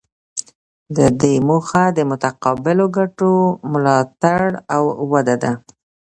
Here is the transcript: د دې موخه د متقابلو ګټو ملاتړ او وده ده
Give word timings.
د 0.97 0.99
دې 1.21 1.35
موخه 1.47 1.83
د 1.97 1.99
متقابلو 2.11 2.85
ګټو 2.97 3.31
ملاتړ 3.73 4.43
او 4.75 4.83
وده 5.11 5.35
ده 5.43 5.51